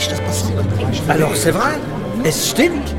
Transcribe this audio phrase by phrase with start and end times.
[0.00, 0.64] ist das passiert.
[1.08, 1.74] Alors c'est vrai,
[2.24, 2.94] es stimmt.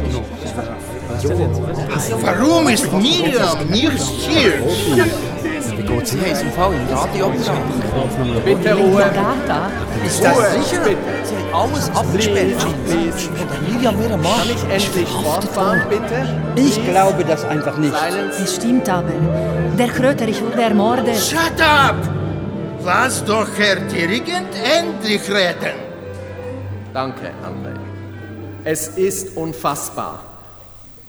[2.21, 4.53] Warum ist Miriam nicht hier?
[5.77, 6.31] Wie geht's hier?
[6.31, 7.31] Ist im Fall im Radio
[8.45, 9.03] Bitte Ruhe.
[10.05, 10.81] Ist das sicher?
[11.23, 12.65] Sie hat alles abgesperrt.
[13.67, 14.23] Miriam, ihr Mann.
[14.23, 16.17] Kann ich endlich fortfahren, bitte?
[16.55, 17.93] Ich glaube das einfach nicht.
[18.43, 19.11] Es stimmt aber.
[19.77, 21.17] Der Kröterich wurde ermordet.
[21.17, 21.95] Shut up!
[22.83, 25.90] Lass doch Herr Dirigent endlich reden.
[26.93, 27.73] Danke, André.
[28.63, 30.23] Es ist unfassbar.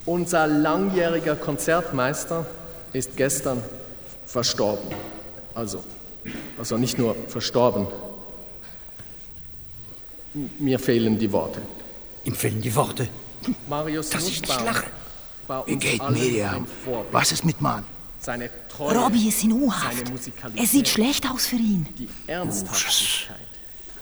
[0.07, 2.47] Unser langjähriger Konzertmeister
[2.93, 3.63] ist gestern
[4.27, 4.89] verstorben.
[5.55, 5.83] Also,
[6.59, 7.87] also nicht nur verstorben.
[10.59, 11.61] Mir fehlen die Worte.
[12.25, 13.09] Ihm fehlen die Worte.
[13.69, 14.87] Marius Dass ich nicht lache.
[15.67, 16.67] Wie geht Miriam?
[17.11, 17.85] Was ist mit Mann?
[18.21, 21.87] Seine Treue, Robbie ist in Musikalität, Es sieht schlecht aus für ihn.
[21.99, 23.37] die Ernsthaftigkeit.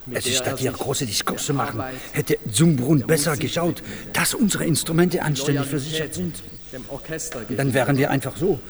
[0.07, 3.49] Mit Es ist statt hier große Diskurse der machen, Arbeit, hätte Zumbrunn der besser Musik
[3.49, 6.43] geschaut, dass unsere Instrumente anständig versichert sind.
[6.73, 8.61] dem Orchester Dann wären wir einfach so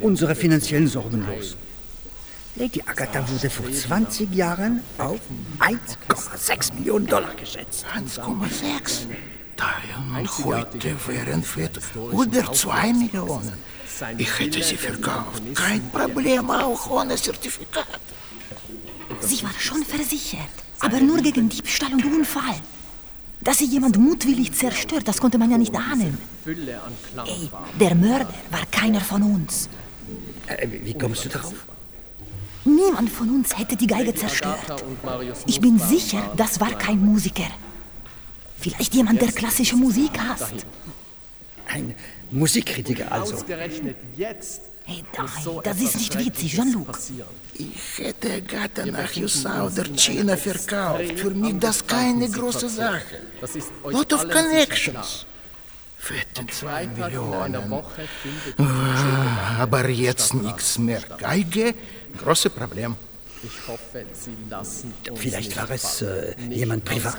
[0.00, 1.56] unsere finanziellen Sorgen los.
[2.56, 5.20] Lady Agatha wurde vor 20 Jahren auf
[5.60, 7.86] 1,6 Millionen Dollar geschätzt.
[7.96, 9.06] 1,6.
[10.18, 11.70] Und heute wären wir
[12.12, 13.52] unter 2 Millionen.
[14.18, 15.42] Ich hätte sie verkauft.
[15.54, 18.00] Kein Problem, auch ohne Zertifikat.
[19.20, 20.48] Sie war schon versichert.
[20.80, 22.56] Aber nur gegen Diebstahl und Unfall.
[23.42, 26.18] Dass sie jemand mutwillig zerstört, das konnte man ja nicht ahnen.
[26.46, 29.68] Ey, der Mörder war keiner von uns.
[30.46, 31.54] Äh, wie kommst du darauf?
[32.64, 34.84] Niemand von uns hätte die Geige zerstört.
[35.46, 37.50] Ich bin sicher, das war kein Musiker.
[38.58, 40.66] Vielleicht jemand, der klassische Musik hasst.
[41.66, 41.94] Ein
[42.30, 43.34] Musikkritiker also.
[43.34, 44.69] Ausgerechnet jetzt.
[44.90, 46.98] Hey, nein, so das ist nicht witzig, Jean-Luc.
[47.54, 51.12] Ich hätte Agatha nach USA oder China verkauft.
[51.16, 53.02] Für mich das keine große Sache.
[53.40, 55.26] Das ist euch Lot of connections.
[55.96, 57.84] Fette 2 Freitag in einer Millionen.
[58.58, 61.02] Ah, Aber jetzt nichts mehr.
[61.18, 61.74] Geige,
[62.24, 62.96] großes Problem.
[63.44, 67.18] Ich hoffe, Sie lassen uns Vielleicht war es äh, jemand privat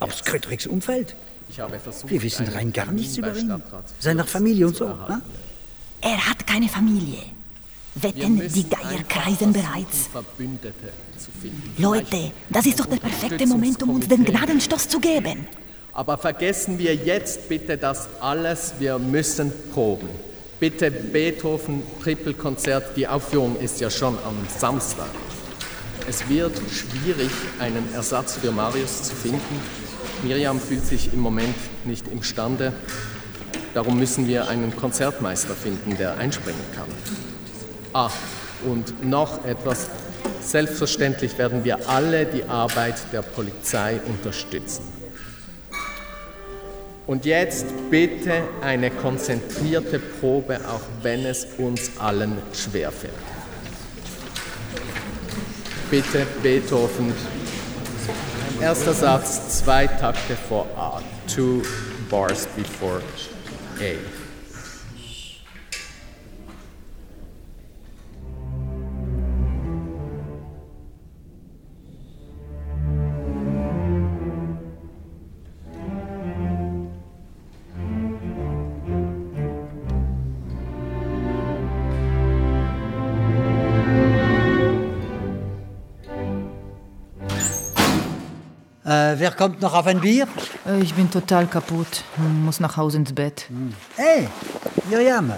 [0.00, 0.22] aus.
[0.22, 1.16] Kröterichs Umfeld.
[1.48, 3.62] Ich habe versucht, Wir wissen rein gar nichts über ihn.
[4.00, 4.84] Seiner Familie und so.
[4.84, 5.22] erhalten.
[6.00, 7.18] Er hat keine Familie.
[7.94, 10.06] Wetten, die Geier kreisen bereits.
[10.12, 11.74] Verbündete zu finden.
[11.76, 15.46] Leute, das ist doch der perfekte Moment, um uns den Gnadenstoß zu geben.
[15.92, 20.08] Aber vergessen wir jetzt bitte das alles, wir müssen proben.
[20.60, 25.10] Bitte Beethoven Trippelkonzert, die Aufführung ist ja schon am Samstag.
[26.08, 29.60] Es wird schwierig, einen Ersatz für Marius zu finden.
[30.22, 32.72] Miriam fühlt sich im Moment nicht imstande.
[33.74, 36.88] Darum müssen wir einen Konzertmeister finden, der einspringen kann.
[37.92, 38.10] Ah,
[38.64, 39.88] und noch etwas.
[40.42, 44.82] Selbstverständlich werden wir alle die Arbeit der Polizei unterstützen.
[47.06, 53.12] Und jetzt bitte eine konzentrierte Probe, auch wenn es uns allen schwerfällt.
[55.90, 57.12] Bitte Beethoven.
[58.60, 61.62] Erster Satz, zwei Takte vor A, two
[62.08, 63.00] bars before
[63.80, 64.19] A.
[89.20, 90.26] wer kommt noch auf ein Bier?
[90.66, 92.04] Äh, Ich bin total kaputt.
[92.44, 93.48] Muss nach Hause ins Bett.
[93.96, 94.26] Hey,
[94.88, 95.32] Miriam.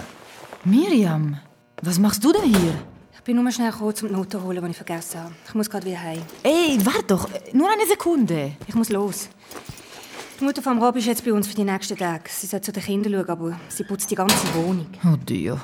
[0.65, 1.37] Miriam,
[1.81, 2.73] was machst du denn hier?
[3.13, 5.33] Ich bin nur schnell gekommen, um die Noten zu holen, die ich vergessen habe.
[5.47, 6.21] Ich muss gerade wieder heim.
[6.43, 7.29] Ey, warte doch.
[7.53, 8.53] Nur eine Sekunde.
[8.67, 9.29] Ich muss los.
[10.39, 12.23] Die Mutter von Rob ist jetzt bei uns für die nächsten Tage.
[12.29, 14.87] Sie soll zu den Kindern schauen, aber sie putzt die ganze Wohnung.
[15.05, 15.57] Oh Dio.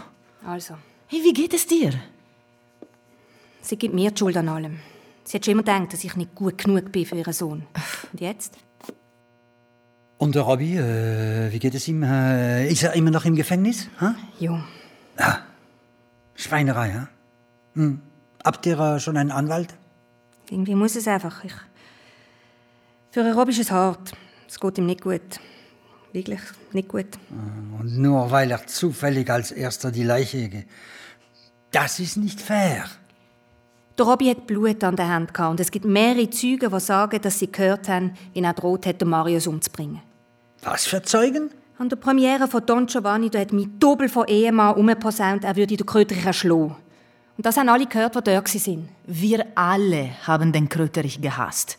[0.46, 0.75] Also,
[1.08, 1.91] Hey, wie geht es dir?
[3.62, 4.79] sie gibt mir die Schuld an allem.
[5.29, 7.67] Sie hat schon immer gedacht, dass ich nicht gut genug bin für ihren Sohn.
[8.11, 8.58] Und jetzt?
[10.17, 12.02] Und der Robby, äh, wie geht es ihm?
[12.02, 13.90] Äh, ist er immer noch im Gefängnis?
[14.02, 14.16] Ha?
[14.40, 14.59] Jo.
[16.34, 17.09] Schweinerei, ha?
[17.76, 18.02] Hm.
[18.43, 19.76] Habt ihr äh, schon einen Anwalt?
[20.49, 21.43] Irgendwie muss es einfach.
[21.43, 21.53] Ich...
[23.11, 24.14] Für einen Rob ist es hart.
[24.47, 25.22] Es geht ihm nicht gut.
[26.11, 26.40] Wirklich
[26.73, 27.05] nicht gut.
[27.79, 30.49] Und nur weil er zufällig als erster die Leiche...
[30.49, 30.66] ge-
[31.70, 32.85] Das ist nicht fair.
[33.99, 37.19] Der Robby hat Blut an der Hand gehabt und es gibt mehrere Zeugen, die sagen,
[37.22, 39.99] dass sie gehört haben, wie er droht hätte, Marius umzubringen.
[40.63, 41.49] Was für Zeugen?
[41.78, 45.75] An der Premiere von Don Giovanni da hat mein Doppel von Ehemann umgeposaunt, er würde
[45.75, 46.78] den Kröterich erschlagen.
[47.35, 48.90] Und das haben alle gehört, die dort waren.
[49.05, 51.78] Wir alle haben den Kröterich gehasst.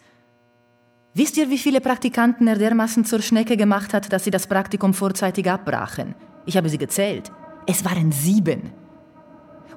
[1.14, 4.92] Wisst ihr, wie viele Praktikanten er dermaßen zur Schnecke gemacht hat, dass sie das Praktikum
[4.92, 6.14] vorzeitig abbrachen?
[6.44, 7.32] Ich habe sie gezählt.
[7.66, 8.72] Es waren sieben.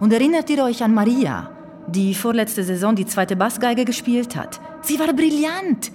[0.02, 1.53] Und erinnert ihr euch an Maria,
[1.88, 4.60] die vorletzte Saison die zweite Bassgeige gespielt hat?
[4.82, 5.92] Sie war brillant.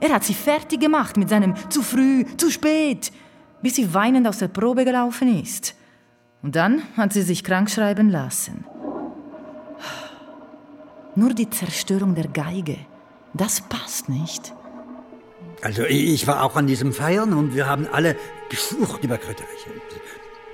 [0.00, 3.12] Er hat sie fertig gemacht mit seinem zu früh, zu spät,
[3.62, 5.74] bis sie weinend aus der Probe gelaufen ist.
[6.42, 8.64] Und dann hat sie sich krank schreiben lassen.
[11.16, 12.76] Nur die Zerstörung der Geige,
[13.34, 14.54] das passt nicht.
[15.62, 18.14] Also ich war auch an diesem Feiern und wir haben alle
[18.48, 19.66] geflucht über Kröterich.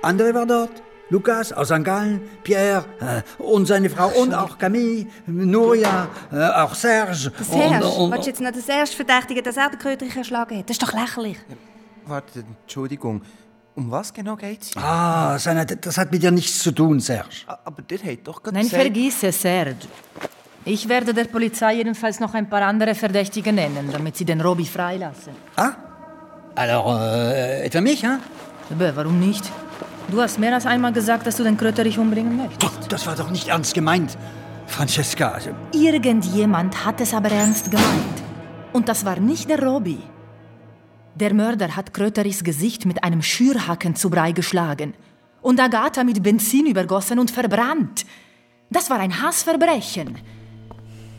[0.01, 1.83] André war dort, Lukas aus St.
[1.83, 7.31] Gallen, Pierre äh, und seine Frau und auch Camille, Nuria, äh, auch Serge.
[7.41, 7.85] Serge?
[7.85, 10.69] Und, und, Willst du jetzt noch den Serge verdächtigen, dass er den Kröterich erschlagen hat?
[10.69, 11.37] Das ist doch lächerlich.
[12.05, 13.21] Warte, Entschuldigung.
[13.75, 14.81] Um was genau geht's hier?
[14.81, 17.29] ah, seine, das hat mit dir nichts zu tun, Serge.
[17.45, 18.81] Aber der hat doch gerade Nein, gesagt...
[18.83, 19.75] vergiss es, Serge.
[20.63, 24.65] Ich werde der Polizei jedenfalls noch ein paar andere Verdächtige nennen, damit sie den Robby
[24.65, 25.33] freilassen.
[25.57, 25.73] Ah,
[26.55, 28.19] alors, äh, etwa mich, hein?
[28.71, 29.51] Aber warum nicht?
[30.11, 32.63] Du hast mehr als einmal gesagt, dass du den Kröterich umbringen möchtest.
[32.63, 34.17] Doch, das war doch nicht ernst gemeint.
[34.67, 38.17] Francesca, also, Irgendjemand hat es aber ernst gemeint.
[38.73, 39.99] Und das war nicht der Robby.
[41.15, 44.93] Der Mörder hat Kröterichs Gesicht mit einem Schürhaken zu Brei geschlagen
[45.41, 48.05] und Agatha mit Benzin übergossen und verbrannt.
[48.69, 50.17] Das war ein Hassverbrechen.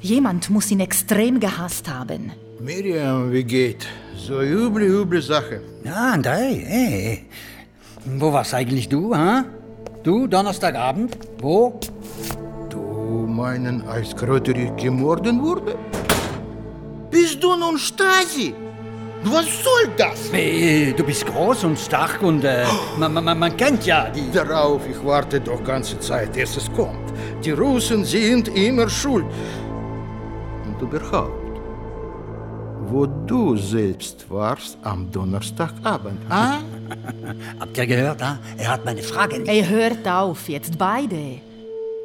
[0.01, 2.33] Jemand muss ihn extrem gehasst haben.
[2.61, 3.87] Miriam, wie geht?
[4.17, 5.61] So üble, üble Sache.
[5.85, 7.25] ja, André, hey.
[8.09, 9.47] Wo warst eigentlich du, hein?
[10.05, 11.19] Du, Donnerstagabend?
[11.41, 11.81] Wo?
[12.71, 12.79] Du
[13.27, 15.77] meinen, als Kröterich gemorden wurde?
[17.11, 18.55] Bist du nun Stasi?
[19.25, 20.31] Was soll das?
[20.31, 22.65] Hey, du bist groß und stark und äh,
[22.99, 24.31] man, man, man kennt ja die...
[24.31, 27.13] Darauf, ich warte doch ganze Zeit, erst es kommt.
[27.45, 29.27] Die Russen sind immer schuld.
[30.65, 31.46] Und überhaupt,
[32.89, 36.59] wo du selbst warst am Donnerstagabend, ah?
[37.59, 38.39] Habt ihr gehört, hein?
[38.57, 39.49] Er hat meine Frage nicht...
[39.49, 41.41] Ey, hört auf, jetzt beide.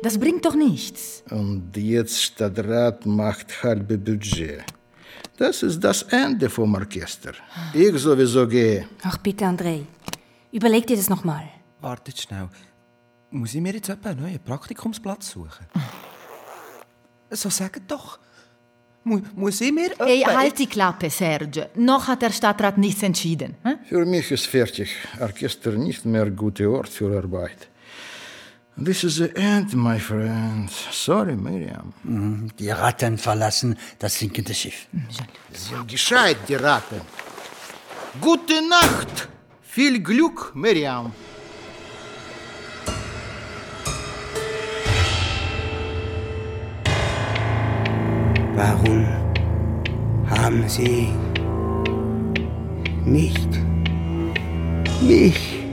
[0.01, 1.23] Das bringt doch nichts.
[1.29, 4.63] Und jetzt Stadtrat macht halbe Budget.
[5.37, 7.33] Das ist das Ende vom Orchester.
[7.73, 8.87] Ich sowieso gehe.
[9.03, 9.83] Ach bitte, André.
[10.51, 11.43] Überleg dir das nochmal.
[11.79, 12.49] Wartet schnell.
[13.29, 15.65] Muss ich mir jetzt etwa einen neuen Praktikumsplatz suchen?
[17.33, 18.19] So sagt doch.
[19.03, 19.91] Mu muss ich mir...
[19.99, 21.69] Ey, halt die Klappe, Serge.
[21.75, 23.55] Noch hat der Stadtrat nichts entschieden.
[23.63, 23.79] Hm?
[23.89, 24.89] Für mich ist fertig.
[25.19, 27.67] Orchester nicht mehr guter Ort für Arbeit.
[28.83, 30.69] This is the end, my friend.
[30.91, 31.93] Sorry, Miriam.
[32.57, 34.87] Die Ratten verlassen das sinkende Schiff.
[35.51, 37.01] Sind gescheit, die Ratten.
[38.19, 39.29] Gute Nacht.
[39.61, 41.11] Viel Glück, Miriam.
[48.63, 49.07] Warum
[50.29, 51.09] haben Sie
[53.03, 53.49] nicht
[55.01, 55.63] mich?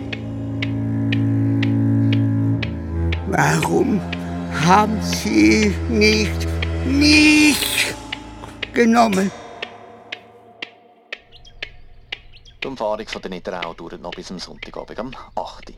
[3.26, 4.00] Warum
[4.64, 6.48] haben Sie nicht
[6.86, 7.94] mich
[8.72, 9.30] genommen?
[12.62, 15.74] Die Umfahrung von der Niederau dauert noch bis am Sonntagabend am 8.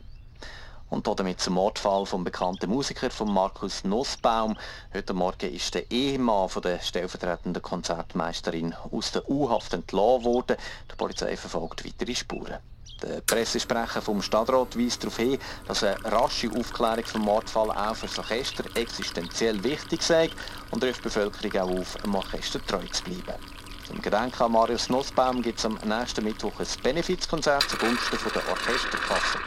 [0.91, 4.57] Und damit zum Mordfall vom bekannten Musiker von Markus Nussbaum.
[4.93, 10.57] Heute Morgen ist der Ehemann von der stellvertretenden Konzertmeisterin aus der U-Haft entlassen worden.
[10.91, 12.57] Die Polizei verfolgt weitere Spuren.
[13.01, 18.07] Der Pressesprecher vom Stadtrat weist darauf hin, dass eine rasche Aufklärung vom Mordfall auch für
[18.07, 20.29] das Orchester existenziell wichtig sei
[20.71, 23.60] und ruft die Bevölkerung auch auf, dem Orchester treu zu bleiben.
[23.87, 28.47] Zum Gedenken an Marius Nussbaum gibt es am nächsten Mittwoch ein Benefizkonzert zugunsten von der
[28.49, 29.39] Orchesterkasse.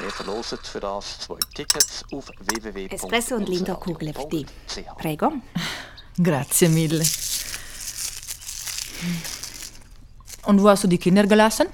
[0.00, 2.86] Wir verlosen für das zwei Tickets auf www.
[2.86, 4.46] Espresso und Lindor-Kugel für dich.
[4.98, 5.32] Prego.
[6.22, 7.04] Grazie mille.
[10.46, 11.66] Und wo hast du die Kinder gelassen?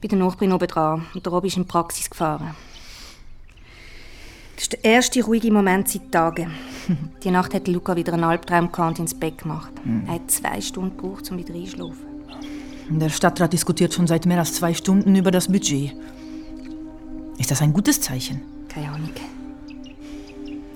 [0.00, 1.06] Bei der Nachbarin oben dran.
[1.14, 2.56] Und der Rob ist in die Praxis gefahren.
[4.60, 6.50] Das ist der erste ruhige Moment seit Tagen.
[7.24, 9.72] Die Nacht hat Luca wieder einen Albtraum gehabt und ins Bett gemacht.
[10.06, 12.04] Er hat zwei Stunden gebraucht, um wieder einzuschlafen.
[12.90, 15.94] Der Stadtrat diskutiert schon seit mehr als zwei Stunden über das Budget.
[17.38, 18.42] Ist das ein gutes Zeichen?
[18.68, 19.08] Keine Ahnung.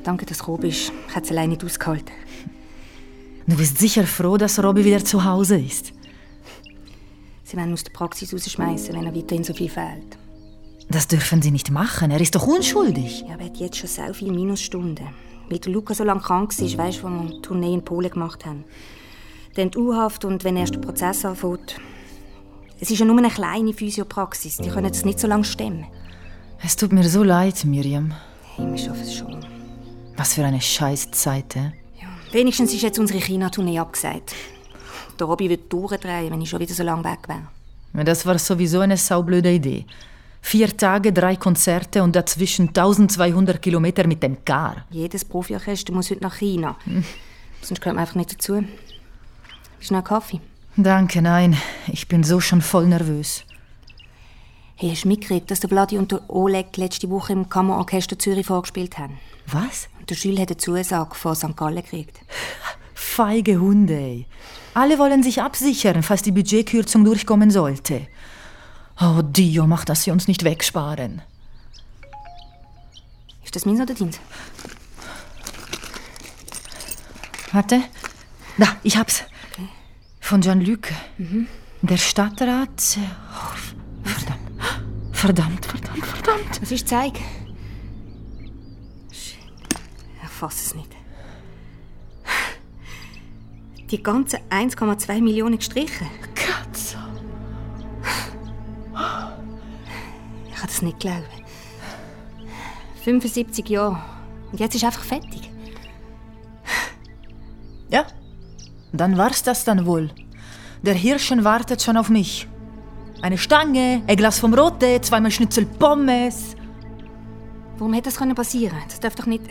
[0.02, 0.90] Danke, dass gekommen bist.
[1.06, 2.14] Ich hätte es alleine nicht ausgehalten.
[3.46, 5.92] Du bist sicher froh, dass Robby wieder zu Hause ist.
[7.42, 10.16] Sie werden ihn aus der Praxis rausschmeißen, wenn er weiterhin so viel fehlt.
[10.88, 12.10] Das dürfen sie nicht machen.
[12.10, 13.20] Er ist doch unschuldig.
[13.26, 15.06] Ja, aber er hat jetzt schon so viele Minusstunden.
[15.48, 18.44] Weil Luca so lange krank war, weißt du, als wir die Tournee in Polen gemacht
[18.46, 18.64] haben.
[19.54, 21.76] Dann die U-Haft und wenn erst der Prozess anfängt.
[22.80, 24.56] Es ist ja nur eine kleine Physiopraxis.
[24.58, 25.86] Die können es nicht so lange stemmen.
[26.62, 28.12] Es tut mir so leid, Miriam.
[28.56, 29.44] Hey, wir schaffen es schon.
[30.16, 31.72] Was für eine Scheißzeit, eh?
[32.32, 34.34] Wenigstens ist jetzt unsere China-Tournee abgesagt.
[35.18, 37.46] Der Robby würde durchdrehen, wenn ich schon wieder so lange weg wäre.
[37.94, 39.86] Ja, Das war sowieso eine saublöde Idee.
[40.46, 44.84] Vier Tage, drei Konzerte und dazwischen 1200 Kilometer mit dem Car.
[44.90, 46.76] Jedes Profiorchester muss heute nach China.
[47.62, 48.62] Sonst gehört man einfach nicht dazu.
[49.78, 50.40] Bist du noch Kaffee?
[50.76, 51.56] Danke, nein.
[51.90, 53.42] Ich bin so schon voll nervös.
[54.76, 58.46] Hey, hast du mitgekriegt, dass der Vladi und der Oleg letzte Woche im Kammerorchester Zürich
[58.46, 59.18] vorgespielt haben?
[59.46, 59.88] Was?
[59.98, 61.56] Und der Jules hat eine Zusage von St.
[61.56, 62.20] Gallen gekriegt.
[62.92, 63.94] Feige Hunde.
[63.94, 64.26] ey.
[64.74, 68.08] Alle wollen sich absichern, falls die Budgetkürzung durchkommen sollte.
[69.00, 71.22] Oh, Dio, mach, dass sie uns nicht wegsparen.
[73.44, 74.20] Ist das meins oder deins?
[77.52, 77.82] Warte.
[78.58, 79.24] Da, ich hab's.
[80.20, 80.88] Von Jean-Luc.
[81.82, 82.98] Der Stadtrat.
[82.98, 84.40] Oh, verdammt.
[85.12, 86.62] Verdammt, verdammt, verdammt.
[86.62, 87.20] Was ist Zeig?
[89.10, 89.36] Ich
[90.28, 90.90] fasse es nicht.
[93.90, 96.08] Die ganzen 1,2 Millionen gestrichen.
[96.34, 96.98] Katze.
[100.54, 101.25] Ich kann das nicht glauben.
[103.02, 104.00] 75 Jahre.
[104.52, 105.50] Und jetzt ist einfach fertig.
[107.90, 108.06] Ja,
[108.92, 110.11] dann war's das dann wohl.
[110.82, 112.46] Der Hirschen wartet schon auf mich.
[113.20, 116.54] Eine Stange, ein Glas vom Rote, zweimal Schnitzel Pommes.
[117.76, 118.78] Warum hätte das können passieren?
[118.88, 119.42] Das darf doch nicht.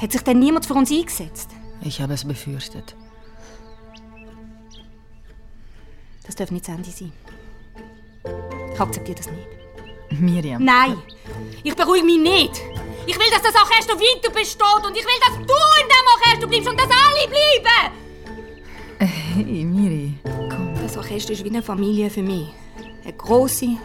[0.00, 1.50] Hat sich denn niemand für uns eingesetzt?
[1.82, 2.94] Ich habe es befürchtet.
[6.24, 7.12] Das darf nicht das Ende sein.
[8.76, 10.20] Ich akzeptiere das nicht.
[10.20, 10.62] Miriam.
[10.62, 10.98] Nein!
[11.62, 12.60] Ich beruhige mich nicht!
[13.06, 16.46] Ich will, dass das Orchester weiter besteht und ich will, dass du in dem Orchester
[16.46, 17.90] bleibst und dass alle bleiben!
[18.98, 20.12] Hey, Miri.
[20.82, 22.48] Das Orchester ist wie eine Familie für mich.
[23.02, 23.78] Eine grosse,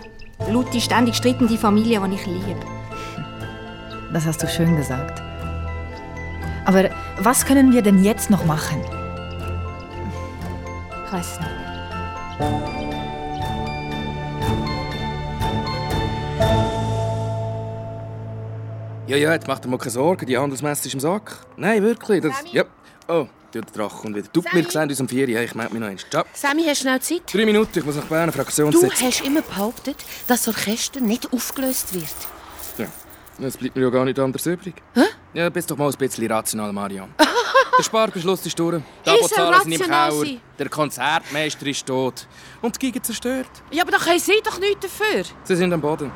[0.50, 2.60] laute, ständig streitende Familie, die ich liebe.
[4.12, 5.22] Das hast du schön gesagt.
[6.66, 8.84] Aber was können wir denn jetzt noch machen?
[11.06, 12.81] Ich weiß nicht.
[19.12, 21.46] Ja, ja, jetzt macht dir mal keine Sorgen, die Handelsmesse ist im Sack.
[21.58, 22.24] Nein, wirklich.
[22.24, 22.64] Das, ja.
[23.10, 24.30] Oh, der Drache kommt wieder.
[24.32, 25.42] Du, wir sehen uns um vier Uhr.
[25.42, 26.06] Ich melde mich noch eins.
[26.10, 26.24] Ciao.
[26.32, 27.22] Sammy, hast du schnell Zeit?
[27.34, 29.02] Drei Minuten, ich muss nach Bern, Du Fraktionssitz.
[29.02, 29.98] hast immer behauptet,
[30.30, 32.06] dass das Orchester nicht aufgelöst wird.
[32.78, 34.76] Ja, es bleibt mir ja gar nicht anders übrig.
[35.34, 37.14] Ja, bist doch mal ein bisschen rational, Marian.
[37.78, 38.82] Der Sparbeschluss ist durch.
[39.06, 40.42] Die Abozahlen sind im sein?
[40.58, 42.28] Der Konzertmeister ist tot.
[42.62, 43.50] Und die Giga zerstört.
[43.72, 45.26] Ja, aber da können sie doch nichts dafür.
[45.44, 46.12] Sie sind am Boden.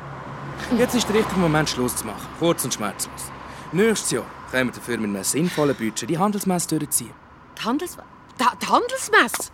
[0.72, 2.26] Jetzt ist der richtige Moment, Schluss zu machen.
[2.40, 3.30] Kurz und schmerzlos.
[3.72, 7.14] Nächstes Jahr können wir dafür mit einem sinnvollen Budget die Handelsmesse durchziehen.
[7.56, 7.96] Die, Handels
[8.38, 9.52] die, die Handelsmesse?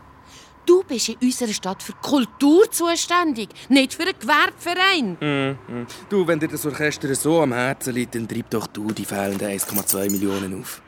[0.64, 5.16] Du bist in unserer Stadt für Kultur zuständig, nicht für einen Gewerbeverein.
[5.20, 5.86] Mhm.
[6.08, 9.48] Du, wenn dir das Orchester so am Herzen liegt, dann treib doch du die fehlenden
[9.48, 10.80] 1,2 Millionen auf.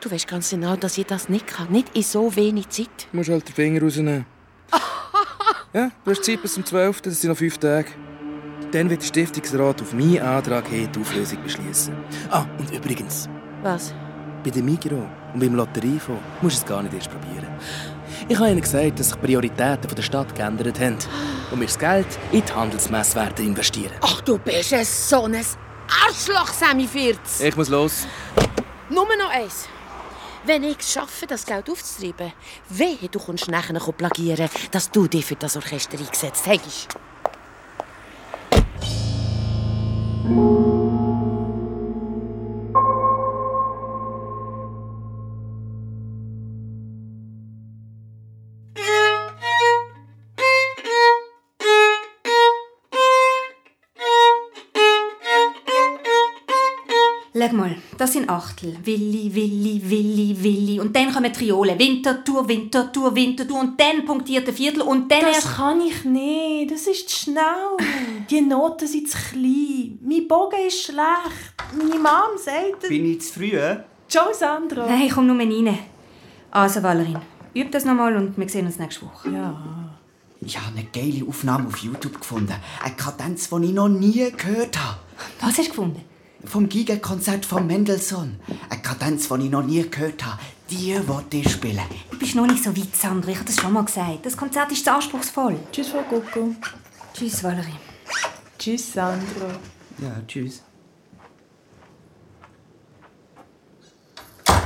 [0.00, 1.70] Du weißt ganz genau, dass ich das nicht kann.
[1.70, 3.08] Nicht in so wenig Zeit.
[3.12, 4.24] Du musst halt den Finger rausnehmen.
[5.74, 7.88] ja, du hast Zeit bis zum 12., das sind noch fünf Tage.
[8.76, 11.96] Dann wird der Stiftungsrat auf meinen Antrag hin die Auflösung beschließen.
[12.28, 13.26] Ah, und übrigens,
[13.62, 13.94] Was?
[14.44, 17.48] bei dem Migros und beim Lotteriefonds musst du es gar nicht erst probieren.
[18.28, 20.98] Ich habe ihnen gesagt, dass sich die Prioritäten der Stadt geändert haben
[21.52, 23.94] und wir das Geld in die Handelsmesse werden investieren.
[24.02, 25.36] Ach, du bist ein so ein
[26.04, 27.40] Arschloch, Sammy Firz.
[27.40, 28.06] Ich muss los.
[28.90, 29.70] Nur noch eins.
[30.44, 32.30] Wenn ich es schaffe, das Geld aufzutreiben,
[32.68, 36.88] wehe, du kommst nachher plagieren, dass du dich für das Orchester eingesetzt hast.
[40.26, 40.65] Thank you.
[58.06, 58.76] Das sind Achtel.
[58.84, 60.80] Willi, Willi, Willi, Willi.
[60.80, 61.76] Und dann kommen Triolen.
[61.76, 63.60] Wintertour, Wintertour, Wintertour.
[63.60, 64.82] Und dann punktierte Viertel.
[64.82, 65.56] Und dann Das erst...
[65.56, 66.70] kann ich nicht.
[66.70, 67.76] Das ist zu schnell.
[68.30, 69.98] Die Noten sind zu klein.
[70.02, 71.54] Mein Bogen ist schlecht.
[71.76, 72.88] Meine Mom sagt es.
[72.88, 73.58] Bin ich zu früh?
[74.08, 74.86] Ciao, Sandra.
[74.86, 75.78] Nein, komm nur rein.
[76.52, 77.18] Also, Valerin,
[77.56, 79.30] üb das nochmal und wir sehen uns nächste Woche.
[79.30, 79.90] Ja.
[80.40, 82.54] Ich habe eine geile Aufnahme auf YouTube gefunden.
[82.84, 84.98] Eine Kadenz, die ich noch nie gehört habe.
[85.40, 86.02] Was hast du gefunden?
[86.44, 88.38] Vom Giga-Konzert von Mendelssohn.
[88.68, 90.40] Eine Kadenz, die ich noch nie gehört habe.
[90.70, 91.80] Die wollte ich spielen.
[92.10, 93.30] Du bist noch nicht so weit, Sandra.
[93.30, 94.26] Ich habe das schon mal gesagt.
[94.26, 95.58] Das Konzert ist zu anspruchsvoll.
[95.72, 96.54] Tschüss, Frau Coco.
[97.14, 97.78] Tschüss, Valerie.
[98.58, 99.58] Tschüss, Sandra.
[99.98, 100.62] Ja, tschüss.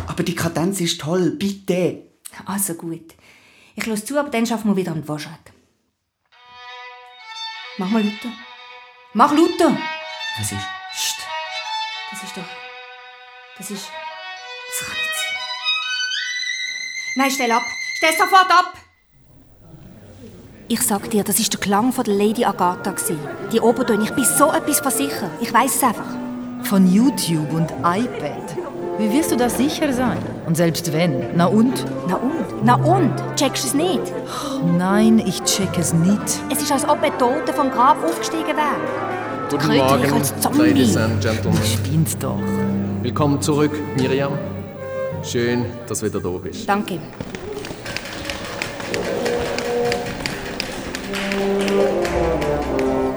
[0.07, 2.03] Aber die Kadenz ist toll, bitte.
[2.45, 3.15] Also gut.
[3.75, 5.53] Ich lasse zu, aber dann schaffen wir wieder einen Waschrack.
[7.79, 8.33] Mach mal lauter.
[9.15, 9.77] Mach lauter!
[10.39, 10.67] Was ist?
[10.93, 11.30] Psst.
[12.11, 12.43] Das ist doch...
[13.57, 13.87] Das ist...
[14.69, 15.37] Das kann nicht sein.
[17.17, 17.63] Nein, stell ab.
[17.97, 18.73] Stell sofort ab!
[20.69, 22.95] Ich sag dir, das ist der Klang von der Lady Agatha.
[23.53, 25.31] Die Obertöne, ich bin so etwas von sicher.
[25.41, 26.17] Ich weiß es einfach.
[26.63, 28.57] Von YouTube und iPad.
[28.99, 30.19] Wie wirst du da sicher sein?
[30.47, 31.85] Und selbst wenn, na und?
[32.07, 32.65] Na und?
[32.65, 33.15] Na und?
[33.37, 34.13] Checkst du es nicht?
[34.79, 36.41] Nein, ich check es nicht.
[36.51, 39.20] Es ist, als ob ein Toter vom Grab aufgestiegen wäre.
[39.51, 40.59] Guten Kröte, Morgen, als Zombie.
[40.61, 41.59] Ladies and Gentlemen.
[41.65, 42.39] Spinnt doch.
[43.03, 44.39] Willkommen zurück, Miriam.
[45.25, 46.69] Schön, dass du wieder da bist.
[46.69, 47.01] Danke.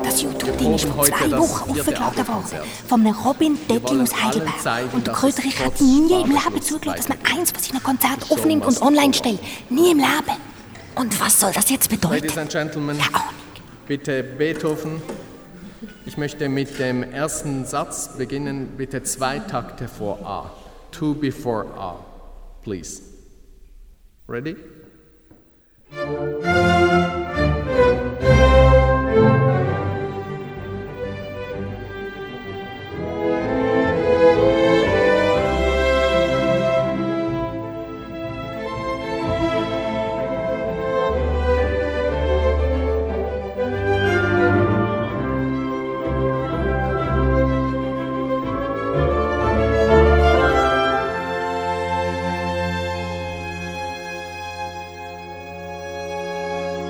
[0.04, 2.44] Das YouTube-Ding ist vor zwei Wochen aufgeladen worden.
[2.88, 4.92] Von einem Robin wollen aus Heidelberg.
[4.92, 8.66] Und der Kröterich hat nie im Leben zugelassen, dass man eins von seinen Konzerten aufnimmt
[8.66, 9.40] und online stellt.
[9.70, 10.40] Nie im Leben.
[10.96, 12.16] Und was soll das jetzt bedeuten?
[12.16, 12.98] Ladies and Gentlemen,
[13.88, 15.00] bitte Beethoven.
[16.06, 18.74] Ich möchte mit dem ersten Satz beginnen.
[18.78, 20.52] Bitte zwei Takte vor A.
[20.92, 22.00] Two before A.
[22.64, 23.02] Please.
[24.28, 24.56] Ready?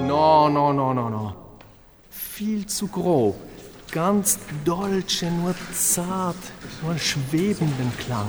[0.08, 1.36] No, no, no, no, no.
[2.10, 3.36] Viel zu grob.
[3.92, 6.36] Ganz dolce, nur zart,
[6.82, 8.28] nur schwebenden Klang.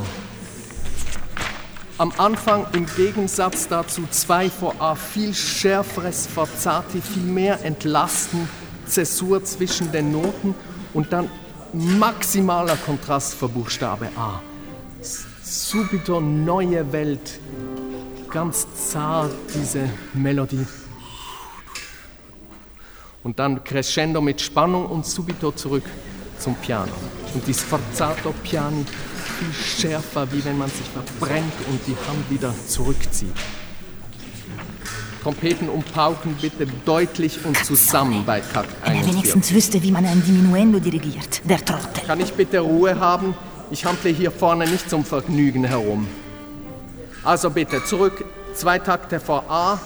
[1.97, 8.49] Am Anfang im Gegensatz dazu zwei vor A, viel schärferes Forzati, viel mehr Entlasten,
[8.87, 10.55] Zäsur zwischen den Noten
[10.93, 11.31] und dann
[11.73, 14.41] maximaler Kontrast für Buchstabe A.
[15.43, 17.41] Subito neue Welt,
[18.31, 20.67] ganz zart diese Melodie.
[23.25, 25.85] Und dann crescendo mit Spannung und subito zurück
[26.39, 26.93] zum Piano.
[27.35, 28.85] Und die Sforzato Piani
[29.39, 33.35] viel schärfer, wie wenn man sich verbrennt und die Hand wieder zurückzieht.
[35.23, 39.15] Trompeten und Pauken bitte deutlich und zusammen bei Takt Wenn er 41.
[39.15, 41.41] wenigstens wüsste, wie man ein Diminuendo dirigiert.
[41.49, 42.05] Der Trottel.
[42.07, 43.35] Kann ich bitte Ruhe haben?
[43.71, 46.07] Ich handle hier vorne nicht zum Vergnügen herum.
[47.25, 49.81] Also bitte zurück, zwei Takte vor A.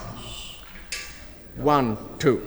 [1.62, 2.38] One, two.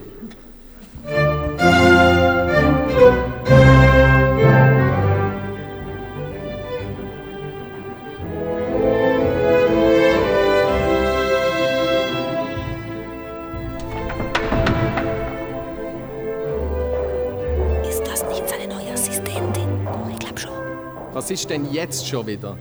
[21.32, 22.58] Was ist denn jetzt schon wieder?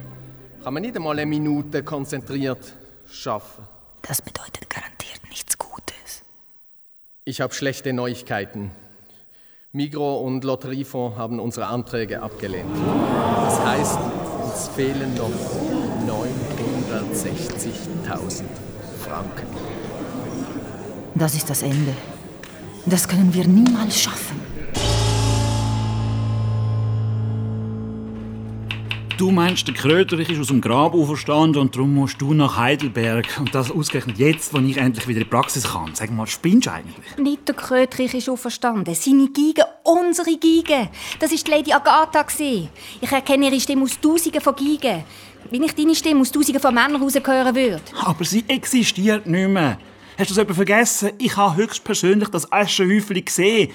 [0.62, 3.64] Kann man nicht einmal eine Minute konzentriert schaffen?
[4.00, 6.22] Das bedeutet garantiert nichts Gutes.
[7.24, 8.70] Ich habe schlechte Neuigkeiten.
[9.72, 12.70] Migro und Lotteriefonds haben unsere Anträge abgelehnt.
[13.42, 13.98] Das heißt,
[14.44, 15.32] uns fehlen noch
[16.06, 18.44] 960.000
[19.00, 19.48] Franken.
[21.16, 21.96] Das ist das Ende.
[22.86, 24.49] Das können wir niemals schaffen.
[29.20, 33.26] Du meinst, der Kröterich ist aus dem Grab auferstanden und darum musst du nach Heidelberg.
[33.38, 35.90] Und das ausgerechnet jetzt, wo ich endlich wieder in die Praxis kann.
[35.92, 37.18] Sag mal, spinnst du eigentlich?
[37.18, 38.94] Nicht der Krötrich ist auferstanden.
[38.94, 40.88] Seine Geige, unsere Geige.
[41.18, 42.24] Das ist die Lady Agatha.
[42.38, 45.04] Ich erkenne ihre Stimme aus Tausenden von Geigen.
[45.50, 47.82] Wenn ich deine Stimme aus Tausenden von Männern rausgehören würde.
[48.02, 49.76] Aber sie existiert nicht mehr.
[50.16, 51.10] Hast du das etwa vergessen?
[51.18, 53.70] Ich habe höchstpersönlich das Aschenhäufchen gesehen.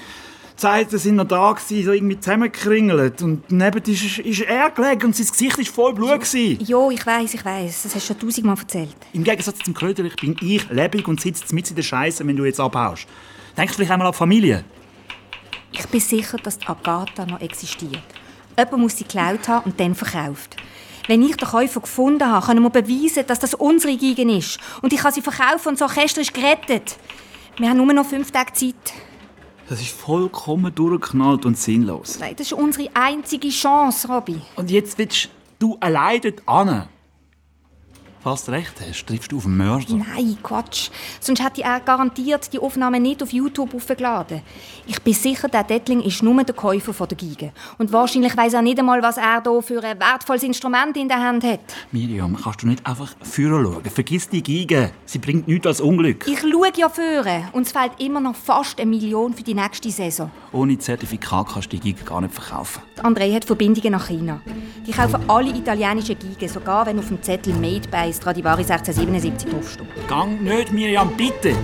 [0.56, 3.22] Zeiten sind noch da, gewesen, so irgendwie zusammengekringelt.
[3.22, 6.22] Und neben ist, ist er gelegen und sein Gesicht war voll Blut.
[6.22, 6.63] Gewesen.
[6.65, 7.84] Jo, ich weiß, ich weiß.
[7.84, 8.96] Das hast du schon tausendmal erzählt.
[9.13, 12.46] Im Gegensatz zum Kröterich bin ich lebendig und sitze mit in der Scheiße, wenn du
[12.46, 13.06] jetzt abhaust.
[13.58, 14.63] Denk vielleicht einmal an die Familie.
[15.72, 18.04] Ich bin sicher, dass die Agatha noch existiert.
[18.58, 20.56] Jemand muss sie geklaut haben und dann verkauft.
[21.08, 24.60] Wenn ich den Käufer gefunden habe, können wir beweisen, dass das unsere Geigen ist.
[24.82, 26.98] Und ich kann sie verkaufen und das Orchester ist gerettet.
[27.58, 28.94] Wir haben nur noch fünf Tage Zeit.
[29.67, 32.19] Das ist vollkommen durchgeknallt und sinnlos.
[32.19, 34.39] Nein, das ist unsere einzige Chance, Robby.
[34.56, 36.84] Und jetzt willst du allein dort hin.
[38.25, 39.93] Du recht hast, triffst du auf einen Mörder.
[39.93, 40.89] Nein, Quatsch.
[41.19, 44.41] Sonst hätte er garantiert die Aufnahme nicht auf YouTube aufgeladen.
[44.88, 47.51] Ich bin sicher, der Dettling ist nur der Käufer von der Geige.
[47.77, 51.19] Und wahrscheinlich weiß er nicht einmal, was er hier für ein wertvolles Instrument in der
[51.19, 51.59] Hand hat.
[51.91, 53.85] Miriam, kannst du nicht einfach führen schauen?
[53.85, 54.89] Vergiss die Geige.
[55.05, 56.27] Sie bringt nichts als Unglück.
[56.27, 59.91] Ich schaue ja führen und es fehlt immer noch fast eine Million für die nächste
[59.91, 60.31] Saison.
[60.51, 62.81] Ohne Zertifikat kannst du die Geige gar nicht verkaufen.
[63.03, 64.41] André hat Verbindungen nach China.
[64.88, 69.88] Die kaufen alle italienischen Geigen, sogar wenn auf dem Zettel «Made by Stradivari 1677 draufstehen.
[70.08, 71.56] Gang nicht, Miriam, bitte!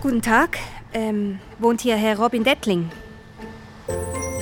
[0.00, 0.58] Guten Tag.
[0.92, 2.90] Ähm, wohnt hier Herr Robin Dettling?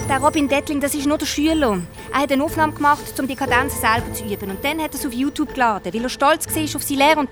[0.08, 1.80] Der Robin Dettling, das ist nur der Schüler.
[2.12, 4.50] Er hat eine Aufnahme gemacht, um die Kadenz selber zu üben.
[4.50, 7.20] Und dann hat er es auf YouTube geladen, weil er stolz war auf seine Lehre
[7.20, 7.28] und...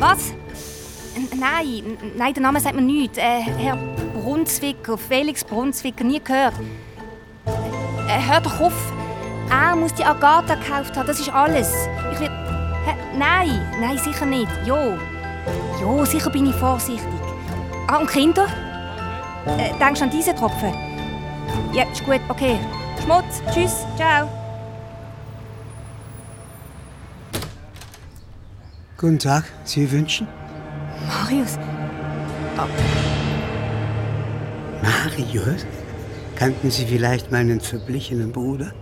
[0.00, 0.32] Was?
[1.38, 3.18] Nein, nein, der Name sagt mir nichts.
[3.18, 3.76] Äh, Herr
[4.14, 6.54] Brunswicker, Felix Brunswicker, nie gehört.
[8.08, 8.92] Äh, hör doch auf.
[9.50, 11.72] Er muss die Agatha gekauft haben, das ist alles.
[12.12, 12.28] Ich will...
[12.84, 12.94] Hä?
[13.16, 14.50] Nein, nein, sicher nicht.
[14.66, 14.98] Jo.
[15.80, 17.08] Jo, sicher bin ich vorsichtig.
[17.86, 18.46] Ah, und Kinder?
[19.46, 20.74] Äh, denkst du an diese Tropfen?
[21.72, 22.58] Ja, ist gut, okay.
[23.02, 24.28] Schmutz, tschüss, ciao.
[28.98, 30.26] Guten Tag, Sie wünschen?
[31.06, 31.58] Marius.
[34.82, 35.64] Marius?
[36.36, 38.72] Kannten Sie vielleicht meinen verblichenen Bruder?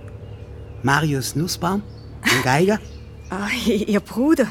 [0.86, 1.82] Marius Nussbaum?
[2.22, 2.78] Ein Geiger?
[3.28, 4.46] Ah, Ihr Bruder.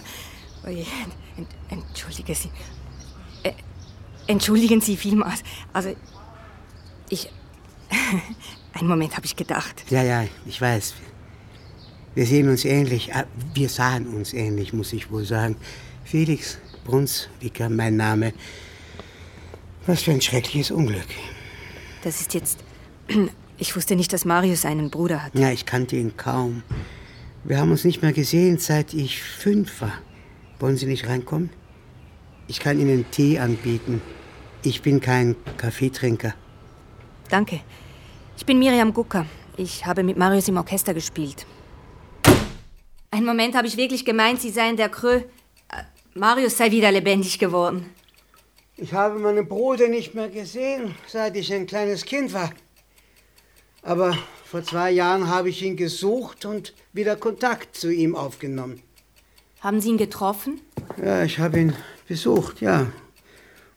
[0.66, 0.86] Oje,
[1.38, 2.50] ent, entschuldigen Sie.
[3.42, 3.54] Äh,
[4.28, 5.44] entschuldigen Sie vielmals.
[5.72, 5.96] Also,
[7.10, 7.30] ich.
[8.74, 9.86] Einen Moment habe ich gedacht.
[9.90, 10.96] Ja, ja, ich weiß.
[12.16, 13.16] Wir sehen uns ähnlich.
[13.16, 15.56] Ah, Wir sahen uns ähnlich, muss ich wohl sagen.
[16.04, 18.34] Felix Brunswicker, mein Name.
[19.86, 21.08] Was für ein schreckliches Unglück.
[22.04, 22.60] Das ist jetzt.
[23.58, 25.36] Ich wusste nicht, dass Marius einen Bruder hat.
[25.36, 26.64] Ja, ich kannte ihn kaum.
[27.44, 29.94] Wir haben uns nicht mehr gesehen, seit ich fünf war.
[30.60, 31.50] Wollen Sie nicht reinkommen?
[32.48, 34.02] Ich kann Ihnen Tee anbieten.
[34.64, 36.34] Ich bin kein Kaffeetrinker.
[37.30, 37.62] Danke.
[38.38, 39.26] Ich bin Miriam Gucker.
[39.58, 41.46] Ich habe mit Marius im Orchester gespielt.
[43.12, 45.16] Einen Moment habe ich wirklich gemeint, Sie seien der Krö.
[45.16, 45.24] Äh,
[46.14, 47.90] Marius sei wieder lebendig geworden.
[48.76, 52.52] Ich habe meinen Bruder nicht mehr gesehen, seit ich ein kleines Kind war.
[53.86, 58.82] Aber vor zwei Jahren habe ich ihn gesucht und wieder Kontakt zu ihm aufgenommen.
[59.60, 60.60] Haben Sie ihn getroffen?
[61.02, 61.74] Ja, ich habe ihn
[62.08, 62.88] besucht, ja.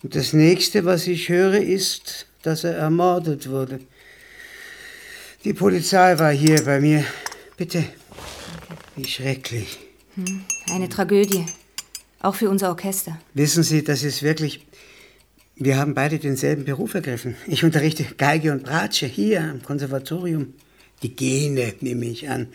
[0.03, 3.81] Und das nächste, was ich höre, ist, dass er ermordet wurde.
[5.45, 7.05] Die Polizei war hier bei mir.
[7.59, 7.85] Bitte.
[8.97, 9.79] Wie schrecklich.
[10.15, 11.45] Hm, eine Tragödie.
[12.21, 13.19] Auch für unser Orchester.
[13.35, 14.67] Wissen Sie, das ist wirklich.
[15.61, 17.35] Wir haben beide denselben Beruf ergriffen.
[17.49, 20.55] Ich unterrichte Geige und Bratsche hier am Konservatorium.
[21.03, 22.47] Die Gene, nehme ich an.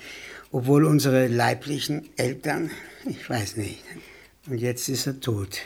[0.54, 2.72] Obwohl unsere leiblichen Eltern,
[3.06, 3.84] ich weiß nicht.
[4.48, 5.60] Und jetzt ist er tot.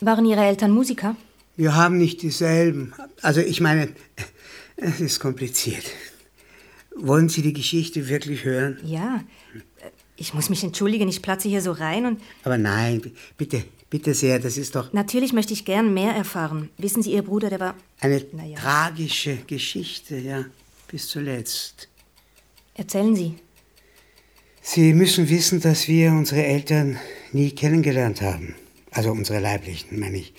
[0.00, 1.14] Waren Ihre Eltern Musiker?
[1.56, 2.92] Wir haben nicht dieselben.
[3.22, 3.90] Also ich meine,
[4.76, 5.84] es ist kompliziert.
[6.96, 8.78] Wollen Sie die Geschichte wirklich hören?
[8.84, 9.22] Ja.
[10.20, 12.20] Ich muss mich entschuldigen, ich platze hier so rein und.
[12.42, 13.00] Aber nein,
[13.36, 16.70] bitte, bitte sehr, das ist doch Natürlich möchte ich gern mehr erfahren.
[16.76, 17.74] Wissen Sie, Ihr Bruder, der war.
[18.00, 18.58] eine Naja.
[18.58, 20.44] tragische Geschichte, ja,
[20.88, 21.88] bis zuletzt.
[22.74, 23.34] Erzählen Sie.
[24.60, 26.98] Sie müssen wissen, dass wir unsere Eltern
[27.32, 28.54] nie kennengelernt haben.
[28.90, 30.34] Also unsere leiblichen, meine ich.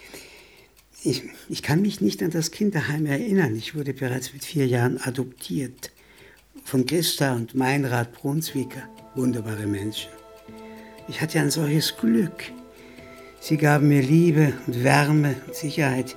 [1.04, 1.24] ich.
[1.48, 3.56] Ich kann mich nicht an das Kinderheim erinnern.
[3.56, 5.92] Ich wurde bereits mit vier Jahren adoptiert.
[6.66, 8.88] Von Christa und Meinrad Brunswicker.
[9.16, 10.12] Wunderbare Menschen.
[11.08, 12.52] Ich hatte ein solches Glück.
[13.40, 16.16] Sie gaben mir Liebe und Wärme und Sicherheit.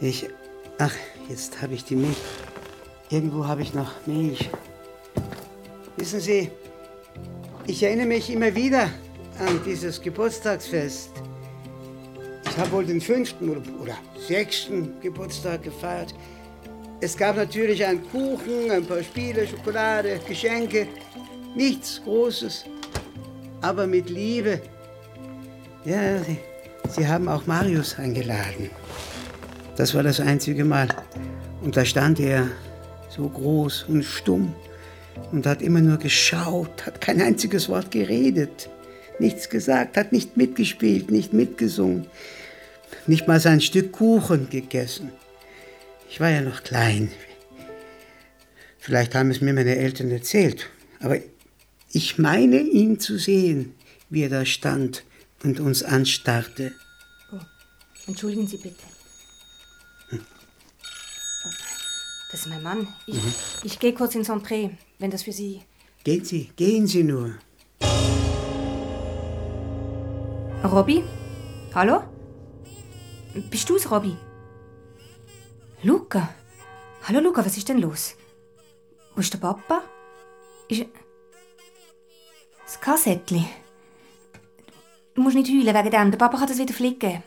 [0.00, 0.28] Ich.
[0.78, 0.94] Ach,
[1.28, 2.16] jetzt habe ich die Milch.
[3.10, 4.50] Irgendwo habe ich noch Milch.
[5.96, 6.50] Wissen Sie,
[7.66, 8.90] ich erinnere mich immer wieder
[9.38, 11.10] an dieses Geburtstagsfest.
[12.48, 16.14] Ich habe wohl den fünften oder, sechsten Geburtstag gefeiert.
[17.00, 20.88] Es gab natürlich einen Kuchen, ein paar Spiele, Schokolade, Geschenke.
[21.56, 22.66] Nichts Großes,
[23.62, 24.60] aber mit Liebe.
[25.86, 26.36] Ja, Sie,
[26.90, 28.70] Sie haben auch Marius eingeladen.
[29.74, 30.88] Das war das einzige Mal.
[31.62, 32.48] Und da stand er
[33.08, 34.54] so groß und stumm
[35.32, 38.68] und hat immer nur geschaut, hat kein einziges Wort geredet,
[39.18, 42.06] nichts gesagt, hat nicht mitgespielt, nicht mitgesungen,
[43.06, 45.10] nicht mal sein Stück Kuchen gegessen.
[46.10, 47.10] Ich war ja noch klein.
[48.78, 50.68] Vielleicht haben es mir meine Eltern erzählt,
[51.00, 51.16] aber
[51.96, 53.74] ich meine ihn zu sehen,
[54.10, 55.04] wie er da stand
[55.42, 56.74] und uns anstarrte.
[57.32, 57.38] Oh,
[58.06, 58.84] entschuldigen Sie bitte.
[62.30, 62.86] Das ist mein Mann.
[63.06, 63.34] Ich, Mhm.
[63.62, 65.62] ich gehe kurz ins Entree, wenn das für Sie.
[66.04, 67.34] Gehen Sie, gehen Sie nur.
[70.64, 71.02] Robby?
[71.74, 72.02] Hallo?
[73.50, 74.14] Bist du's, Robby?
[75.82, 76.28] Luca?
[77.04, 78.14] Hallo, Luca, was ist denn los?
[79.14, 79.82] Wo ist der Papa?
[80.68, 80.84] Ist.
[82.66, 83.46] Das Kassettli.
[85.14, 86.10] Du musst nicht heulen wegen dem.
[86.10, 87.22] Der Papa kann das wieder flicken.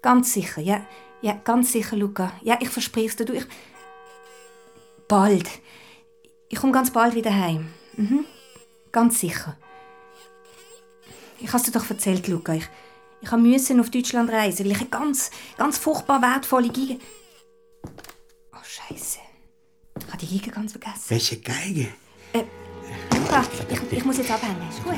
[0.00, 0.86] Ganz sicher, ja.
[1.20, 2.32] Ja, ganz sicher, Luca.
[2.42, 3.24] Ja, ich verspreche es dir.
[3.24, 3.46] Du, ich...
[5.08, 5.48] Bald.
[6.48, 7.68] Ich komme ganz bald wieder heim.
[7.96, 8.24] Mhm.
[8.92, 9.56] Ganz sicher.
[11.40, 12.54] Ich habe dir doch erzählt, Luca.
[12.54, 12.68] Ich,
[13.20, 16.98] ich musste auf Deutschland reisen, weil ich eine ganz, ganz furchtbar wertvolle Geige...
[18.52, 19.18] Oh, Scheiße.
[19.98, 21.04] Ich habe die Geige ganz vergessen.
[21.08, 21.88] Welche Geige?
[23.38, 24.56] Luca, ich, ich muss jetzt abhängen.
[24.68, 24.94] Ist gut?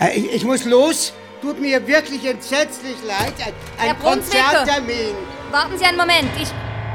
[0.00, 1.12] Äh, ich, ich muss los.
[1.40, 3.34] Tut mir wirklich entsetzlich leid.
[3.44, 3.98] Ein, Herr ein.
[3.98, 5.14] Konzerttermin.
[5.50, 6.28] Warten Sie einen Moment.
[6.40, 6.50] Ich.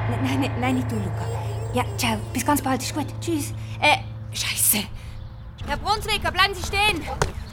[0.10, 1.26] Nein, nein, nein, nicht du, Luca.
[1.73, 2.17] Ja, ciao.
[2.34, 2.82] Bis ganz bald.
[2.82, 3.08] Ist gut.
[3.21, 3.54] Tschüss.
[3.82, 3.97] Äh,
[4.36, 4.86] Scheiße.
[5.65, 7.02] Herr Brunswicker, bleiben Sie stehen.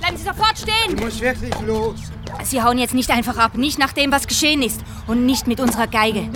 [0.00, 0.96] Bleiben Sie sofort stehen.
[0.96, 1.96] Ich muss wirklich los.
[2.44, 3.56] Sie hauen jetzt nicht einfach ab.
[3.56, 4.80] Nicht nach dem, was geschehen ist.
[5.06, 6.28] Und nicht mit unserer Geige.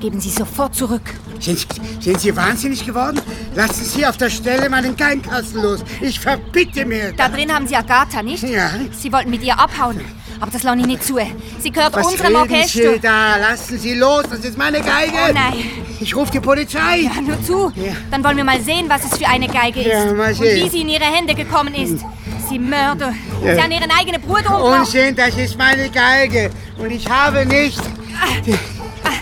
[0.00, 1.02] Geben Sie sofort zurück.
[1.40, 1.66] Sind,
[2.00, 3.20] sind Sie wahnsinnig geworden?
[3.54, 5.80] Lassen Sie auf der Stelle meinen Geigenkasten los.
[6.00, 7.12] Ich verbitte mir.
[7.12, 8.42] Da drin haben Sie Agatha, nicht?
[8.44, 8.70] Ja.
[8.92, 10.00] Sie wollten mit ihr abhauen.
[10.40, 11.18] Aber das lasse ich nicht zu.
[11.58, 12.92] Sie gehört Was unserem reden Orchester.
[12.94, 13.36] Sie da?
[13.38, 14.22] Lassen Sie los.
[14.30, 15.12] Das ist meine Geige.
[15.28, 15.54] Oh nein.
[16.00, 17.00] Ich rufe die Polizei.
[17.00, 17.72] Ja, nur zu.
[18.12, 19.88] Dann wollen wir mal sehen, was es für eine Geige ist.
[19.88, 20.64] Ja, mal Und sehen.
[20.64, 22.04] wie sie in ihre Hände gekommen ist.
[22.48, 23.14] Sie Mörder.
[23.44, 23.54] Ja.
[23.54, 24.80] Sie haben ihren eigenen Bruder umgebracht.
[24.80, 26.50] Unsinn, das ist meine Geige.
[26.78, 27.80] Und ich habe nicht.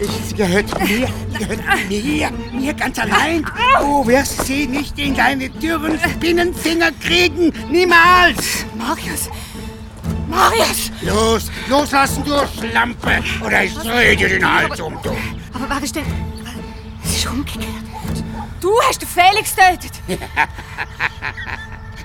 [0.00, 1.08] Sie gehört mir.
[1.30, 2.30] Sie gehört mir.
[2.52, 3.44] Mir ganz allein.
[3.80, 7.52] Du wirst sie nicht in deine dürren Spinnenfinger kriegen.
[7.70, 8.66] Niemals.
[8.76, 9.30] Marius.
[10.28, 10.90] Marius!
[11.02, 13.22] Los, loslassen, du Schlampe.
[13.44, 15.16] Oder ich drehe dir den Hals um, du.
[15.54, 16.04] Aber ist denn...
[17.04, 17.66] Es ist umgekehrt.
[18.60, 19.92] Du hast den Felix getötet.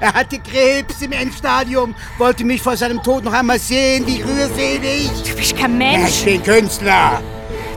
[0.02, 5.12] Er hatte Krebs im Endstadium, wollte mich vor seinem Tod noch einmal sehen, wie rührselig.
[5.30, 6.26] Du bist kein Mensch.
[6.26, 7.22] Ich bin Künstler.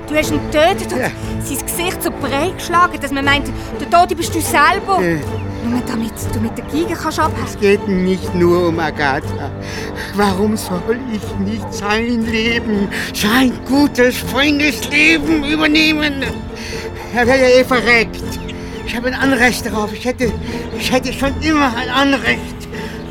[0.08, 4.16] Du hast ihn getötet und sein Gesicht so breit geschlagen, dass man meint, der Tote
[4.16, 5.02] bist du selber.
[5.02, 5.18] Äh.
[5.68, 7.46] Nur damit du mit der Geige kannst abhängen.
[7.46, 9.50] Es geht nicht nur um Agatha.
[10.14, 16.24] Warum soll ich nicht sein Leben, sein gutes, freundliches Leben übernehmen?
[17.14, 18.23] Er wäre ja eh verreckt.
[18.94, 19.92] Ich habe ein Anrecht darauf.
[19.92, 20.32] Ich hätte,
[20.78, 22.38] ich hätte schon immer ein Anrecht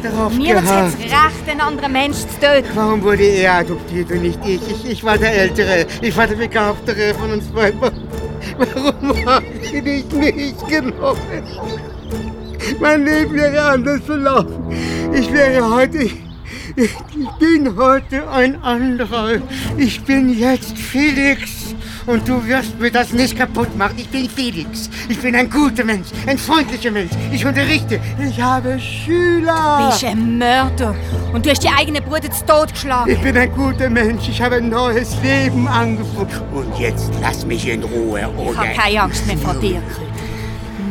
[0.01, 0.97] darauf Mir wird gehabt.
[0.97, 2.69] jetzt recht, einen anderen Menschen zu töten.
[2.73, 4.61] Warum wurde er adoptiert und nicht ich?
[4.71, 7.81] Ich, ich war der Ältere, ich war der Begabtere von uns beiden.
[7.81, 11.19] Warum habe ich nicht mich genommen?
[12.79, 14.63] Mein Leben wäre anders verlaufen.
[15.11, 15.97] Ich wäre heute.
[15.97, 16.15] Ich,
[16.77, 19.41] ich bin heute ein anderer.
[19.75, 21.52] Ich bin jetzt Felix.
[22.05, 23.95] Und du wirst mir das nicht kaputt machen.
[23.97, 24.89] Ich bin Felix.
[25.07, 27.11] Ich bin ein guter Mensch, ein freundlicher Mensch.
[27.31, 27.99] Ich unterrichte.
[28.27, 29.77] Ich habe Schüler.
[29.79, 30.95] Du bist ein Mörder.
[31.33, 33.09] Und du hast die eigene Bruder zu Tod geschlagen.
[33.11, 34.27] Ich bin ein guter Mensch.
[34.27, 36.27] Ich habe ein neues Leben angefangen.
[36.53, 38.57] Und jetzt lass mich in Ruhe, Ich oder?
[38.57, 39.81] habe keine Angst mehr vor dir.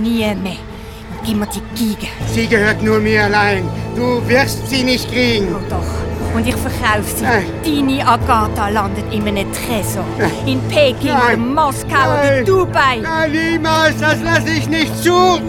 [0.01, 0.53] Nie mehr.
[0.53, 2.09] Und gib mir die Geige.
[2.35, 3.65] Sie gehört nur mir allein.
[3.95, 5.55] Du wirst sie nicht kriegen.
[5.55, 6.12] Oh doch.
[6.35, 7.25] Und ich verkaufe sie.
[7.25, 7.45] Nein.
[7.65, 10.05] Deine Agatha landet in einem Tresor.
[10.47, 11.35] In Peking, Nein.
[11.35, 12.39] in Moskau oder Nein.
[12.39, 12.97] in Dubai.
[13.03, 13.99] Nein, niemals.
[14.01, 15.41] Das lasse ich nicht zu.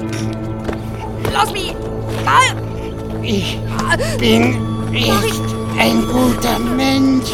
[1.34, 1.74] Lass mich!
[2.26, 2.54] Ah!
[3.22, 3.58] Ich
[4.19, 5.41] bin nicht
[5.80, 7.32] ein guter Mensch.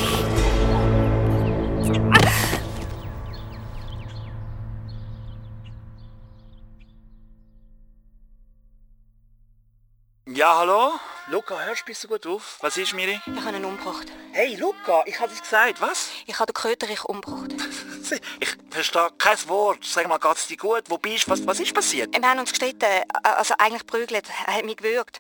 [10.28, 10.92] Ja, hallo?
[11.32, 12.58] Luca, hörst du bitte gut auf?
[12.62, 13.22] Was ist, Miri?
[13.24, 14.08] Ich habe ihn umgebracht.
[14.32, 15.80] Hey, Luca, ich habe es gesagt.
[15.80, 16.10] Was?
[16.26, 17.54] Ich habe den Köterich umgebracht.
[18.40, 19.84] Ich verstehe kein Wort.
[19.84, 20.84] Sag mal, geht's dir gut?
[20.88, 21.32] Wo bist du?
[21.32, 22.16] Was, was ist passiert?
[22.16, 24.28] Wir haben uns gestritten, äh, also eigentlich prügelt.
[24.48, 25.20] Er hat mich gewürgt.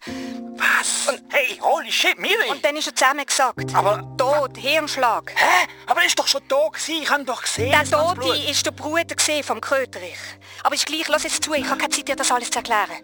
[0.58, 1.14] Was?
[1.30, 2.50] hey, holy shit, Miri!
[2.50, 3.74] Und dann ist er zusammengesackt.
[3.76, 4.04] Aber...
[4.18, 5.32] Tod, Hirnschlag.
[5.36, 5.68] Hä?
[5.88, 7.02] Aber er ist doch schon da gewesen.
[7.02, 7.72] Ich habe ihn doch gesehen.
[7.72, 10.18] Der Tote ist der Bruder gewesen vom Köterich.
[10.64, 12.98] Aber ist gleich, lass jetzt zu, ich habe keine Zeit, dir das alles zu erklären.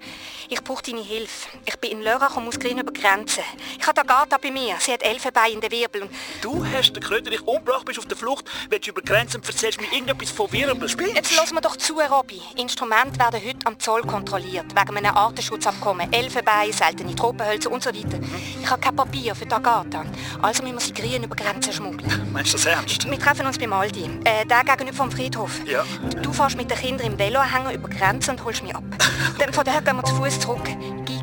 [0.50, 1.50] Ich brauche deine Hilfe.
[1.66, 3.42] Ich bin in Lörrach und muss gehen über Grenze.
[3.80, 4.76] Ich habe Agatha bei mir.
[4.80, 6.04] Sie hat Elfenbein in den Wirbel.
[6.04, 9.80] Und Du hast den Kröterich umgebracht, bist auf der Flucht, willst über Grenzen und erzählst
[9.80, 10.90] mir irgendetwas von Wirbel.
[10.90, 12.42] Spielst Jetzt lass mir doch zu, Robby.
[12.56, 16.12] Instrumente werden heute am Zoll kontrolliert, wegen einem Artenschutzabkommen.
[16.12, 18.20] Elfenbein, seltene Tropenhölzer und so weiter.
[18.62, 20.06] Ich habe kein Papier für die Agatha.
[20.42, 22.30] Also müssen wir sie grün über Grenzen schmuggeln.
[22.34, 23.10] Meinst du das ernst?
[23.10, 24.10] Wir treffen uns beim Aldi.
[24.24, 25.52] Äh, der gegenüber vom Friedhof.
[25.66, 25.84] Ja.
[26.22, 28.84] Du fährst mit den Kindern im Veloanhänger über die Grenze und holst mich ab.
[29.40, 30.68] Dann von daher gehen wir zu Fuß zurück.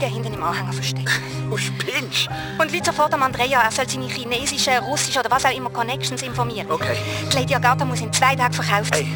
[0.03, 1.11] Giga hinten im Anhänger versteckt.
[1.53, 2.29] Du spinnst?
[2.59, 6.23] Und Leute sofort am Andrea, er soll seine chinesischen, russischen oder was auch immer Connections
[6.23, 6.67] informieren.
[6.71, 6.97] Okay.
[7.31, 9.07] Die Lady Agatha muss in zwei Tagen verkauft sein.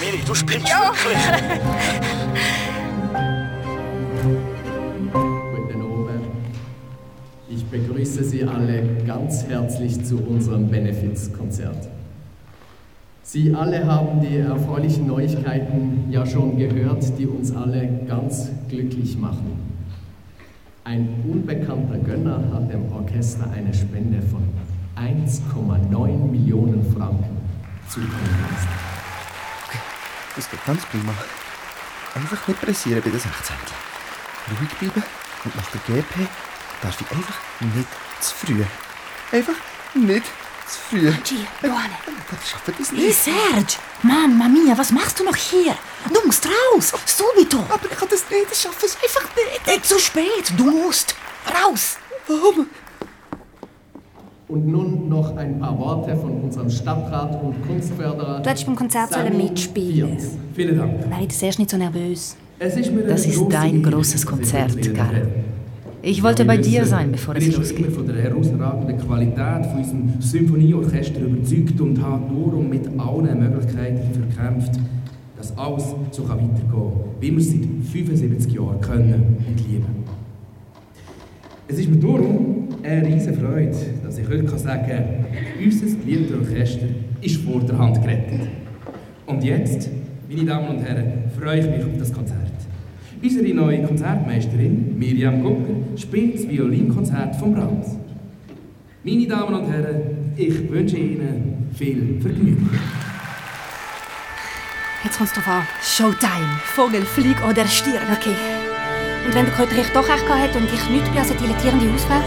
[0.00, 0.90] Miri, du spinnst Ja.
[0.90, 1.16] wirklich.
[5.12, 6.26] Guten Abend.
[7.48, 11.88] Ich begrüße Sie alle ganz herzlich zu unserem Benefizkonzert.
[13.22, 19.75] Sie alle haben die erfreulichen Neuigkeiten ja schon gehört, die uns alle ganz glücklich machen.
[20.86, 24.48] Ein unbekannter Gönner hat dem Orchester eine Spende von
[24.94, 27.36] 1,9 Millionen Franken
[27.88, 28.68] zukommen lassen.
[30.36, 31.12] Das geht ganz prima.
[32.14, 33.56] Einfach nicht pressieren bei den 16.
[34.60, 35.02] ruhig bleiben
[35.44, 36.28] und nach der GP
[36.80, 37.40] darf ich einfach
[37.74, 37.88] nicht
[38.20, 38.62] zu früh.
[39.32, 39.56] Einfach
[39.92, 40.26] nicht
[40.68, 41.08] zu früh.
[41.08, 41.96] Angie, Luane.
[42.30, 43.16] Das schafft das Hey, nicht.
[43.22, 43.74] Serge!
[44.02, 45.74] Mamma mia, was machst du noch hier?
[46.12, 46.92] Du musst raus!
[47.06, 47.58] Subito!
[47.68, 49.76] Aber ich kann das nicht, ich schaffe es einfach nicht.
[49.78, 50.52] Äh, zu spät!
[50.56, 51.14] Du musst!
[51.46, 51.96] Raus!
[52.26, 52.66] Warum?
[54.48, 58.40] Und nun noch ein paar Worte von unserem Stadtrat und Kunstförderer.
[58.40, 60.18] Du hättest beim Konzert sollen mitspielen.
[60.54, 61.08] Vielen Dank.
[61.10, 62.36] Nein, das erst nicht so nervös.
[62.58, 65.28] Es ist mir Das ist dein großes ich Konzert, Karl.
[66.02, 67.86] Ich wollte bei dir sein, bevor bin es ich schon losgeht.
[67.86, 74.00] immer von der herausragenden Qualität von unserem Symphonieorchester überzeugt und habe darum mit allen Möglichkeiten
[74.12, 74.72] verkämpft,
[75.36, 77.60] dass alles so kann weitergehen kann, wie wir es seit
[77.92, 79.86] 75 Jahren können und lieben.
[81.68, 85.04] Es ist mir darum eine riesige Freude, dass ich heute sagen kann,
[85.62, 86.86] unser geliebtes Orchester
[87.20, 88.48] ist vor der Hand gerettet.
[89.26, 89.88] Und jetzt,
[90.28, 92.45] meine Damen und Herren, freue ich mich auf das Konzert.
[93.22, 97.96] Unsere neue Konzertmeisterin Miriam Gucker spielt das Violinkonzert von Brahms.
[99.02, 102.68] Meine Damen und Herren, ich wünsche Ihnen viel Vergnügen.
[105.04, 105.62] Jetzt kommt es drauf an.
[105.82, 106.60] Showtime!
[106.64, 108.02] Vogel, flieg oder stirb!
[108.12, 108.34] Okay.
[109.26, 111.92] Und wenn der Köterich doch recht gehabt hat und ich nicht bin als eine dilettierende
[111.92, 112.20] Hausfrau?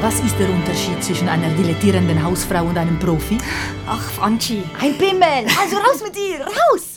[0.00, 3.38] Was ist der Unterschied zwischen einer dilettierenden Hausfrau und einem Profi?
[3.86, 4.62] Ach, Franchi.
[4.80, 5.46] Ein Pimmel!
[5.60, 6.40] Also raus mit dir!
[6.40, 6.91] Raus!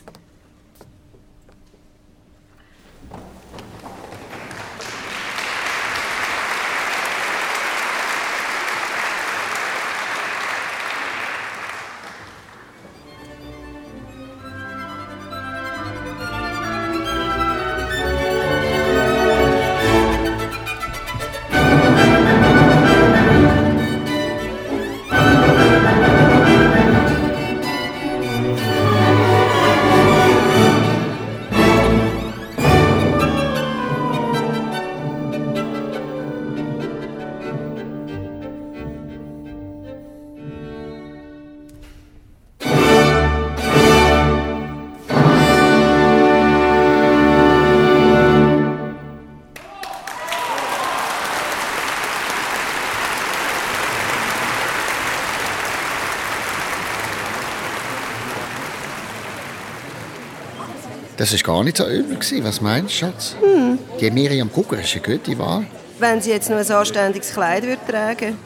[61.25, 62.17] Das war gar nicht so übel.
[62.17, 62.43] gewesen.
[62.43, 63.35] Was meinst du, Schatz?
[63.41, 63.79] Hm.
[63.99, 65.65] Die Miriam Kugler ist eine gute Wahl.
[65.97, 68.37] Wenn sie jetzt noch ein anständiges Kleid würde tragen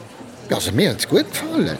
[0.48, 1.76] Ja, Also mir hat es gut gefallen.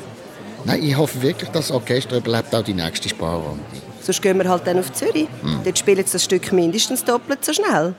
[0.66, 3.64] Nein, ich hoffe wirklich, dass das Orchester überlebt auch die nächste Sparrunde.
[4.02, 5.28] Sonst gehen wir halt dann auf Zürich.
[5.40, 5.60] Hm.
[5.64, 7.94] Dort spielt das Stück mindestens doppelt so schnell.